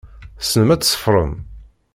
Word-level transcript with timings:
Tessnem 0.39 0.69
ad 0.73 0.81
tṣeffrem? 0.81 1.33